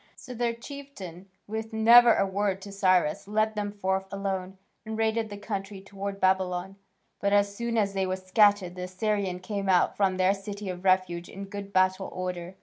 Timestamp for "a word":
2.15-2.59